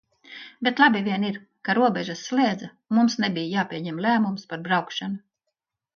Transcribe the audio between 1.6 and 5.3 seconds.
ka robežas slēdza un mums nebija jāpieņem lēmums par braukšanu.